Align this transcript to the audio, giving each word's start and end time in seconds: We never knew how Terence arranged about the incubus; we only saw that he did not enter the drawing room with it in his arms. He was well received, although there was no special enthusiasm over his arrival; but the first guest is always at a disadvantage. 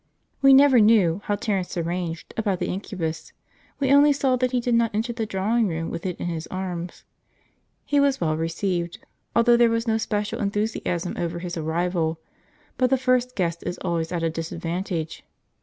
We 0.41 0.51
never 0.51 0.79
knew 0.79 1.21
how 1.25 1.35
Terence 1.35 1.77
arranged 1.77 2.33
about 2.35 2.57
the 2.57 2.65
incubus; 2.69 3.33
we 3.79 3.91
only 3.93 4.11
saw 4.11 4.35
that 4.35 4.49
he 4.49 4.59
did 4.59 4.73
not 4.73 4.89
enter 4.95 5.13
the 5.13 5.27
drawing 5.27 5.67
room 5.67 5.91
with 5.91 6.07
it 6.07 6.19
in 6.19 6.25
his 6.25 6.47
arms. 6.47 7.03
He 7.85 7.99
was 7.99 8.19
well 8.19 8.35
received, 8.35 8.97
although 9.35 9.55
there 9.57 9.69
was 9.69 9.87
no 9.87 9.99
special 9.99 10.39
enthusiasm 10.41 11.13
over 11.19 11.37
his 11.37 11.55
arrival; 11.55 12.19
but 12.79 12.89
the 12.89 12.97
first 12.97 13.35
guest 13.35 13.61
is 13.63 13.77
always 13.83 14.11
at 14.11 14.23
a 14.23 14.31
disadvantage. 14.31 15.23